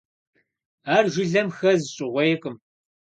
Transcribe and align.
Ар 0.95 1.05
жылэм 1.13 1.47
хэз 1.57 1.81
щӏыгъуейкъым. 1.95 2.55